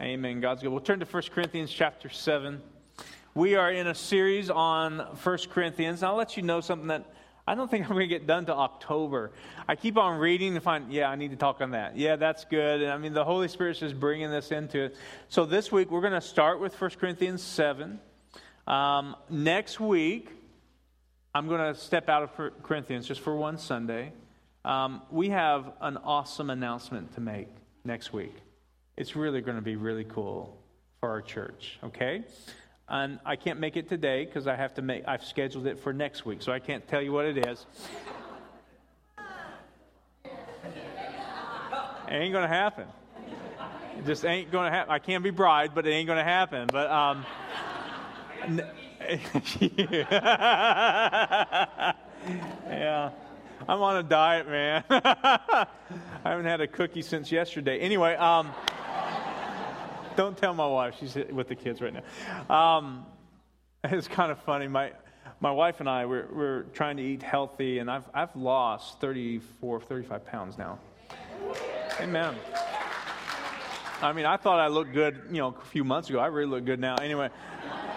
[0.00, 0.40] Amen.
[0.40, 0.70] God's good.
[0.70, 2.62] We'll turn to 1 Corinthians chapter 7.
[3.34, 6.02] We are in a series on 1 Corinthians.
[6.02, 7.12] I'll let you know something that
[7.46, 9.30] I don't think I'm going to get done to October.
[9.68, 11.98] I keep on reading to find, yeah, I need to talk on that.
[11.98, 12.80] Yeah, that's good.
[12.80, 14.96] And I mean, the Holy Spirit's just bringing this into it.
[15.28, 18.00] So this week, we're going to start with 1 Corinthians 7.
[18.66, 20.30] Um, next week,
[21.34, 24.14] I'm going to step out of Corinthians just for one Sunday.
[24.64, 27.48] Um, we have an awesome announcement to make
[27.84, 28.34] next week.
[28.96, 30.58] It's really going to be really cool
[31.00, 32.24] for our church, okay?
[32.88, 35.92] And I can't make it today because I have to make I've scheduled it for
[35.92, 37.66] next week, so I can't tell you what it is.
[40.26, 42.86] it ain't going to happen.
[43.98, 44.92] It just ain't going to happen.
[44.92, 46.68] I can't be bride, but it ain't going to happen.
[46.70, 47.24] But um
[52.68, 53.10] yeah.
[53.68, 54.84] I'm on a diet, man.
[54.90, 55.66] I
[56.24, 57.78] haven't had a cookie since yesterday.
[57.78, 58.50] Anyway, um,
[60.16, 60.96] don't tell my wife.
[60.98, 62.54] She's with the kids right now.
[62.54, 63.06] Um,
[63.84, 64.68] it's kind of funny.
[64.68, 64.92] My,
[65.40, 69.80] my wife and I, we're, we're trying to eat healthy, and I've, I've lost 34,
[69.80, 70.78] 35 pounds now.
[72.00, 72.34] Amen.
[74.02, 76.18] I mean, I thought I looked good, you know, a few months ago.
[76.18, 76.96] I really look good now.
[76.96, 77.28] Anyway,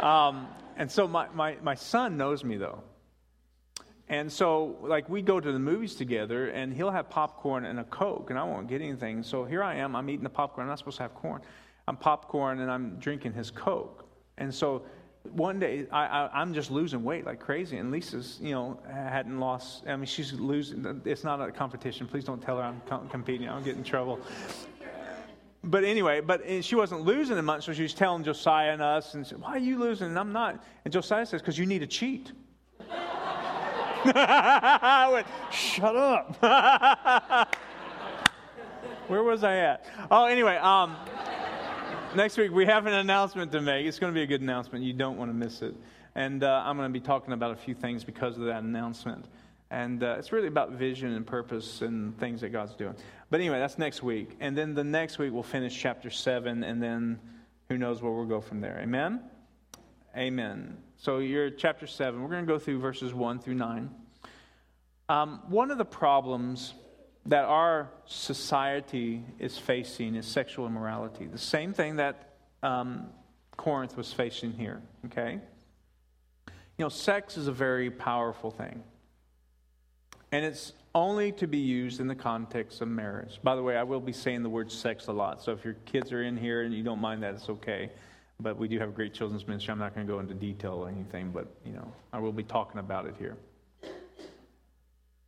[0.00, 2.82] um, and so my, my, my son knows me, though.
[4.08, 7.84] And so, like, we go to the movies together, and he'll have popcorn and a
[7.84, 9.22] Coke, and I won't get anything.
[9.22, 10.64] So here I am, I'm eating the popcorn.
[10.64, 11.42] I'm not supposed to have corn.
[11.90, 14.06] I'm popcorn, and I'm drinking his Coke.
[14.38, 14.84] And so
[15.32, 19.82] one day, I, am just losing weight like crazy, and Lisa's, you know, hadn't lost.
[19.88, 21.02] I mean, she's losing.
[21.04, 22.06] It's not a competition.
[22.06, 23.48] Please don't tell her I'm competing.
[23.48, 24.20] I'll get in trouble.
[25.64, 29.14] But anyway, but she wasn't losing it much, so she was telling Josiah and us,
[29.14, 30.62] and said, "Why are you losing?" And I'm not.
[30.84, 32.30] And Josiah says, "Because you need to cheat."
[34.04, 36.40] I went, shut up.
[39.10, 39.86] Where was I at?
[40.08, 40.96] Oh, anyway, um,
[42.14, 43.86] next week we have an announcement to make.
[43.86, 44.84] It's going to be a good announcement.
[44.84, 45.74] You don't want to miss it.
[46.14, 49.26] And uh, I'm going to be talking about a few things because of that announcement.
[49.70, 52.96] And uh, it's really about vision and purpose and things that God's doing.
[53.30, 54.36] But anyway, that's next week.
[54.40, 57.20] And then the next week we'll finish chapter 7, and then
[57.68, 58.80] who knows where we'll go from there.
[58.82, 59.20] Amen?
[60.16, 60.76] Amen.
[60.96, 62.20] So you're chapter 7.
[62.20, 63.90] We're going to go through verses 1 through 9.
[65.08, 66.74] Um, one of the problems
[67.26, 71.26] that our society is facing is sexual immorality.
[71.26, 73.08] The same thing that um,
[73.56, 75.38] Corinth was facing here, okay?
[76.78, 78.82] You know, sex is a very powerful thing.
[80.32, 83.38] And it's only to be used in the context of marriage.
[83.42, 85.42] By the way, I will be saying the word sex a lot.
[85.42, 87.90] So if your kids are in here and you don't mind that, it's okay
[88.42, 89.72] but we do have a great children's ministry.
[89.72, 92.42] I'm not going to go into detail or anything, but you know, I will be
[92.42, 93.36] talking about it here.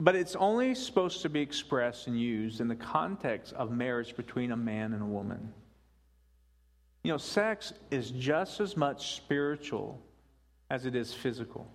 [0.00, 4.52] But it's only supposed to be expressed and used in the context of marriage between
[4.52, 5.52] a man and a woman.
[7.02, 10.00] You know, sex is just as much spiritual
[10.70, 11.70] as it is physical.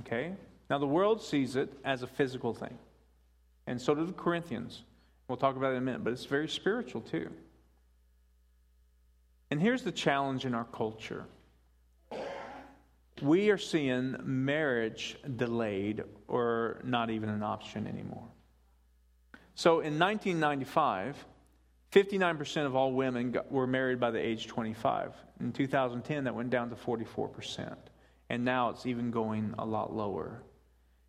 [0.00, 0.34] Okay?
[0.68, 2.76] Now, the world sees it as a physical thing,
[3.66, 4.82] and so do the Corinthians.
[5.28, 7.30] We'll talk about it in a minute, but it's very spiritual too.
[9.50, 11.24] And here's the challenge in our culture
[13.22, 18.28] we are seeing marriage delayed or not even an option anymore.
[19.54, 21.24] So in 1995,
[21.92, 25.12] 59% of all women got, were married by the age 25.
[25.40, 27.76] In 2010, that went down to 44%.
[28.30, 30.42] And now it's even going a lot lower.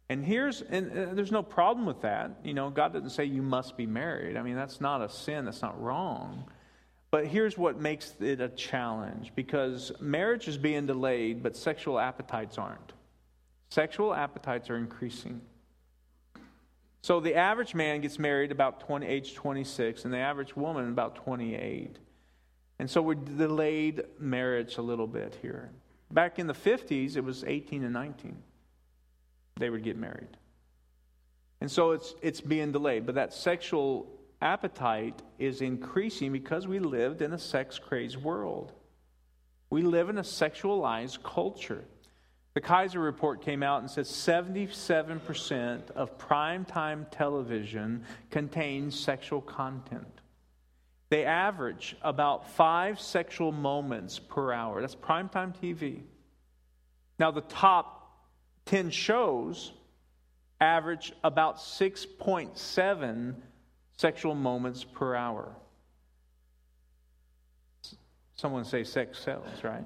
[0.09, 2.39] And here's, and uh, there's no problem with that.
[2.43, 4.37] You know, God doesn't say you must be married.
[4.37, 6.45] I mean, that's not a sin, that's not wrong.
[7.15, 12.57] But here's what makes it a challenge because marriage is being delayed, but sexual appetites
[12.57, 12.91] aren't.
[13.69, 15.39] Sexual appetites are increasing.
[17.03, 21.15] So the average man gets married about 20, age 26, and the average woman about
[21.15, 21.99] 28.
[22.79, 25.69] And so we delayed marriage a little bit here.
[26.11, 28.35] Back in the 50s, it was 18 and 19.
[29.55, 30.35] They would get married.
[31.61, 33.05] And so it's, it's being delayed.
[33.05, 34.05] But that sexual
[34.45, 38.71] appetite is increasing because we lived in a sex crazed world.
[39.71, 41.83] We live in a sexualized culture.
[42.53, 50.21] The Kaiser report came out and said 77% of primetime television contains sexual content.
[51.09, 54.79] They average about five sexual moments per hour.
[54.79, 56.03] That's primetime TV.
[57.17, 58.25] Now, the top
[58.65, 59.71] 10 shows
[60.61, 63.35] average about 6.7
[63.97, 65.55] sexual moments per hour.
[68.35, 69.83] Someone say sex sells, right?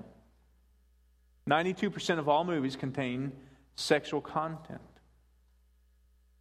[1.48, 3.32] 92% of all movies contain
[3.76, 4.82] sexual content.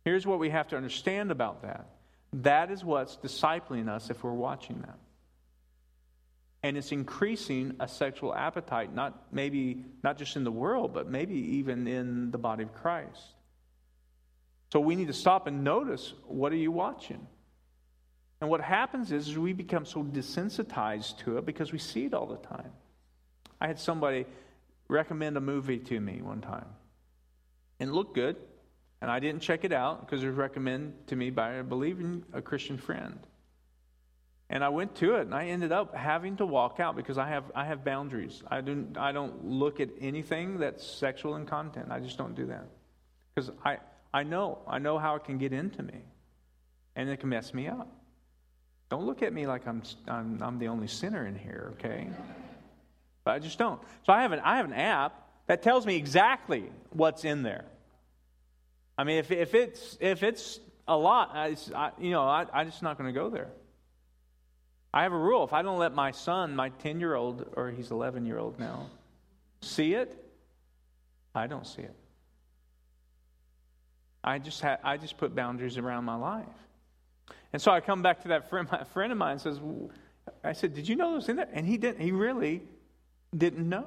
[0.05, 1.87] Here's what we have to understand about that
[2.35, 4.99] that is what's discipling us if we're watching that.
[6.63, 11.35] And it's increasing a sexual appetite, not maybe not just in the world, but maybe
[11.57, 13.23] even in the body of Christ.
[14.73, 17.27] So we need to stop and notice what are you watching?
[18.41, 22.15] And what happens is, is we become so desensitized to it because we see it
[22.15, 22.71] all the time.
[23.61, 24.27] I had somebody
[24.87, 26.67] recommend a movie to me one time.
[27.81, 28.37] And it looked good.
[29.01, 32.01] And I didn't check it out because it was recommended to me by, I believe,
[32.33, 33.19] a Christian friend.
[34.51, 37.29] And I went to it, and I ended up having to walk out because I
[37.29, 38.43] have I have boundaries.
[38.49, 41.89] I don't I don't look at anything that's sexual in content.
[41.91, 42.67] I just don't do that
[43.35, 43.77] because I
[44.13, 46.01] I know I know how it can get into me,
[46.97, 47.95] and it can mess me up.
[48.91, 52.09] Don't look at me like I'm I'm, I'm the only sinner in here, okay?
[53.25, 53.81] But I just don't.
[54.07, 57.65] So I have an I have an app that tells me exactly what's in there.
[58.97, 61.55] I mean, if if it's if it's a lot, I,
[62.01, 63.51] you know, I, I'm just not going to go there.
[64.93, 65.45] I have a rule.
[65.45, 68.59] If I don't let my son, my 10 year old, or he's 11 year old
[68.59, 68.87] now,
[69.61, 70.17] see it,
[71.35, 71.95] I don't see it.
[74.25, 76.47] I just, ha- I just put boundaries around my life.
[77.53, 79.59] And so I come back to that friend, my friend of mine says,
[80.45, 81.49] I said, Did you know those in there?
[81.53, 82.63] And he didn't, he really
[83.37, 83.87] didn't know.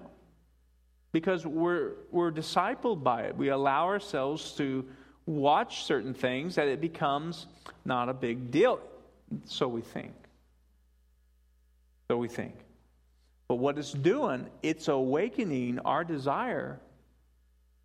[1.11, 3.35] Because we're, we're discipled by it.
[3.35, 4.85] We allow ourselves to
[5.25, 7.47] watch certain things that it becomes
[7.83, 8.79] not a big deal.
[9.45, 10.13] So we think.
[12.09, 12.55] So we think.
[13.49, 16.79] But what it's doing, it's awakening our desire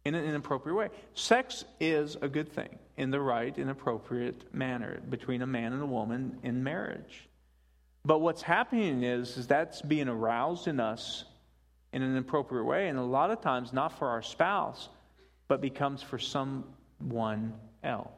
[0.04, 0.88] in an inappropriate way.
[1.14, 5.82] Sex is a good thing in the right and appropriate manner between a man and
[5.82, 7.28] a woman in marriage.
[8.04, 11.24] But what's happening is, is that's being aroused in us
[11.92, 14.88] in an appropriate way, and a lot of times not for our spouse,
[15.48, 17.52] but becomes for someone
[17.82, 18.10] else.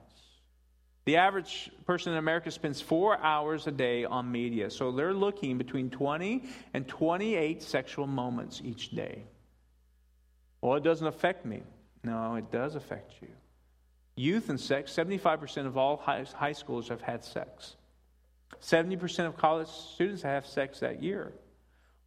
[1.08, 4.70] The average person in America spends four hours a day on media.
[4.70, 6.44] So they're looking between 20
[6.74, 9.22] and 28 sexual moments each day.
[10.60, 11.62] Well, it doesn't affect me.
[12.04, 13.28] No, it does affect you.
[14.18, 17.76] Youth and sex 75% of all high, schoolers have had sex,
[18.60, 21.32] 70% of college students have sex that year.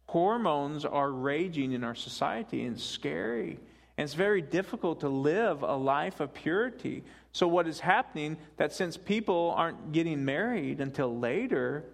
[0.08, 3.58] Hormones are raging in our society and scary.
[3.96, 7.02] And it's very difficult to live a life of purity.
[7.32, 11.84] So, what is happening that since people aren't getting married until later,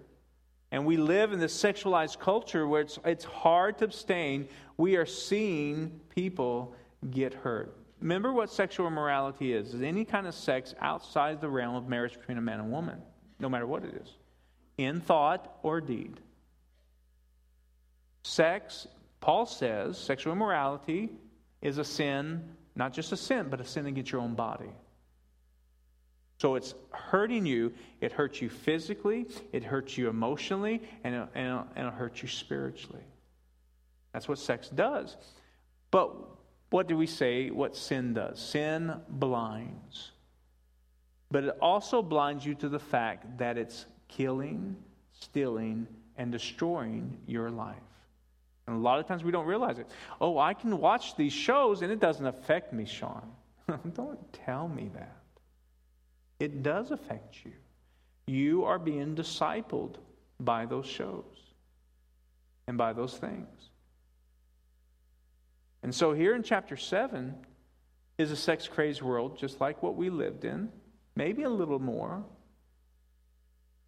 [0.72, 5.06] and we live in this sexualized culture where it's, it's hard to abstain, we are
[5.06, 6.74] seeing people
[7.08, 7.77] get hurt.
[8.00, 12.14] Remember what sexual immorality is is any kind of sex outside the realm of marriage
[12.14, 13.00] between a man and woman,
[13.40, 14.08] no matter what it is,
[14.76, 16.20] in thought or deed.
[18.22, 18.86] Sex,
[19.20, 21.10] Paul says, sexual immorality
[21.60, 22.44] is a sin,
[22.76, 24.70] not just a sin, but a sin against your own body.
[26.38, 27.72] So it's hurting you.
[28.00, 32.28] It hurts you physically, it hurts you emotionally, and it, and, and it hurts you
[32.28, 33.02] spiritually.
[34.12, 35.16] That's what sex does.
[35.90, 36.14] But
[36.70, 38.38] what do we say what sin does?
[38.40, 40.12] Sin blinds.
[41.30, 44.76] But it also blinds you to the fact that it's killing,
[45.12, 45.86] stealing,
[46.16, 47.76] and destroying your life.
[48.66, 49.86] And a lot of times we don't realize it.
[50.20, 53.30] Oh, I can watch these shows and it doesn't affect me, Sean.
[53.94, 55.16] don't tell me that.
[56.38, 57.52] It does affect you.
[58.26, 59.96] You are being discipled
[60.40, 61.24] by those shows
[62.66, 63.70] and by those things.
[65.82, 67.34] And so here in chapter 7
[68.18, 70.70] is a sex crazed world, just like what we lived in,
[71.14, 72.24] maybe a little more.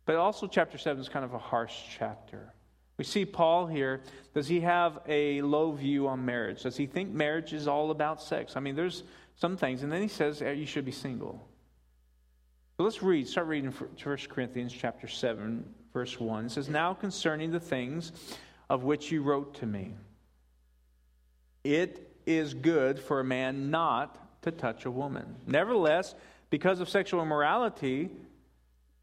[0.07, 2.55] But also, chapter 7 is kind of a harsh chapter.
[2.97, 4.03] We see Paul here.
[4.35, 6.65] Does he have a low view on marriage?
[6.65, 8.57] Does he think marriage is all about sex?
[8.57, 9.05] I mean, there's
[9.37, 9.83] some things.
[9.83, 11.49] And then he says eh, you should be single.
[12.77, 13.27] So let's read.
[13.27, 16.47] Start reading 1 Corinthians chapter 7, verse 1.
[16.47, 18.13] It says, Now concerning the things
[18.69, 19.95] of which you wrote to me,
[21.65, 25.37] it is good for a man not to touch a woman.
[25.47, 26.15] Nevertheless,
[26.49, 28.11] because of sexual immorality,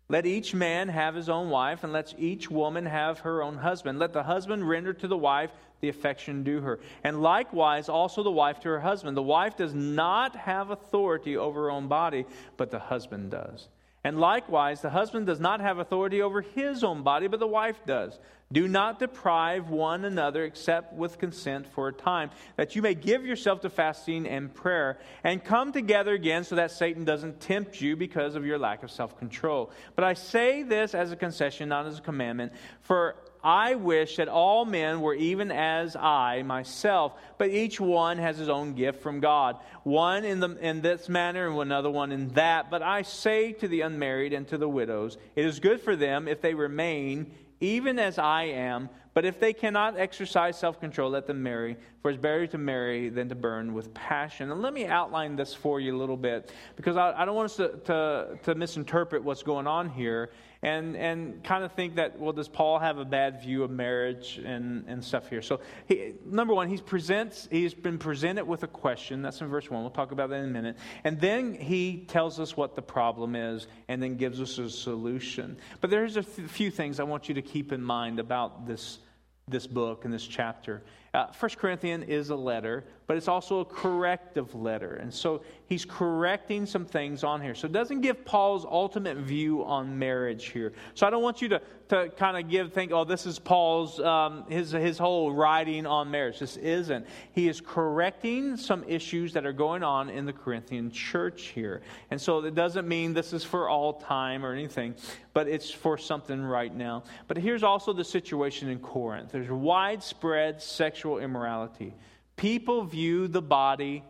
[0.09, 3.99] let each man have his own wife, and let each woman have her own husband.
[3.99, 6.79] Let the husband render to the wife the affection due her.
[7.03, 9.15] And likewise, also the wife to her husband.
[9.15, 13.67] The wife does not have authority over her own body, but the husband does.
[14.07, 17.75] And likewise, the husband does not have authority over his own body, but the wife
[17.85, 18.17] does.
[18.49, 23.25] Do not deprive one another except with consent for a time, that you may give
[23.25, 27.97] yourself to fasting and prayer, and come together again so that Satan doesn't tempt you
[27.97, 29.71] because of your lack of self control.
[29.97, 34.27] But I say this as a concession, not as a commandment, for I wish that
[34.27, 39.19] all men were even as I myself, but each one has his own gift from
[39.19, 39.57] God.
[39.83, 42.69] One in, the, in this manner and another one in that.
[42.69, 46.27] But I say to the unmarried and to the widows, it is good for them
[46.27, 48.89] if they remain even as I am.
[49.17, 51.75] But if they cannot exercise self control, let them marry.
[52.03, 54.51] For it's better to marry than to burn with passion.
[54.51, 57.49] And let me outline this for you a little bit, because I, I don't want
[57.49, 60.29] us to, to, to misinterpret what's going on here
[60.61, 64.39] and, and kind of think that, well, does Paul have a bad view of marriage
[64.43, 65.41] and, and stuff here?
[65.41, 69.21] So, he, number one, he presents, he's been presented with a question.
[69.21, 69.81] That's in verse one.
[69.81, 70.77] We'll talk about that in a minute.
[71.03, 75.57] And then he tells us what the problem is and then gives us a solution.
[75.81, 78.99] But there's a few things I want you to keep in mind about this,
[79.47, 80.83] this book and this chapter.
[81.13, 84.95] Uh, First Corinthians is a letter, but it's also a corrective letter.
[84.95, 87.55] And so he's correcting some things on here.
[87.55, 90.73] So it doesn't give Paul's ultimate view on marriage here.
[90.95, 93.99] So I don't want you to, to kind of give, think, oh, this is Paul's,
[93.99, 96.39] um, his, his whole writing on marriage.
[96.39, 97.05] This isn't.
[97.31, 101.81] He is correcting some issues that are going on in the Corinthian church here.
[102.11, 104.95] And so it doesn't mean this is for all time or anything,
[105.33, 107.03] but it's for something right now.
[107.27, 111.93] But here's also the situation in Corinth there's widespread sexual immorality.
[112.35, 114.03] People view the body,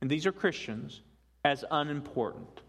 [0.00, 1.02] and these are Christians,
[1.44, 2.62] as unimportant.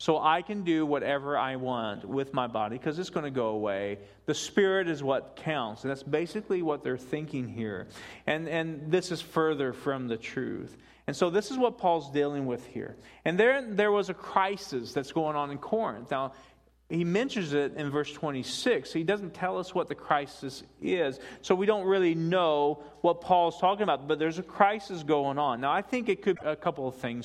[0.00, 3.48] So I can do whatever I want with my body because it's going to go
[3.48, 3.98] away.
[4.24, 5.84] The spirit is what counts.
[5.84, 7.86] And that's basically what they're thinking here.
[8.26, 10.78] And, and this is further from the truth.
[11.06, 12.96] And so this is what Paul's dealing with here.
[13.26, 16.10] And there, there was a crisis that's going on in Corinth.
[16.10, 16.32] Now,
[16.90, 18.92] he mentions it in verse 26.
[18.94, 21.20] He doesn't tell us what the crisis is.
[21.42, 25.60] So we don't really know what Paul's talking about, but there's a crisis going on.
[25.60, 27.18] Now, I think it could be a couple of things